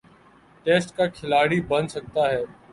[0.65, 2.43] Test کا کھلاڑی بن سکتا ہے۔